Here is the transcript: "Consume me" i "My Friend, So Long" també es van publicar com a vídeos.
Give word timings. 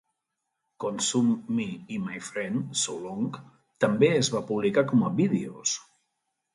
"Consume 0.83 1.29
me" 1.57 1.65
i 1.97 2.01
"My 2.07 2.17
Friend, 2.31 2.65
So 2.87 2.97
Long" 3.05 3.31
també 3.89 4.13
es 4.19 4.35
van 4.39 4.51
publicar 4.53 4.89
com 4.93 5.09
a 5.13 5.17
vídeos. 5.25 5.81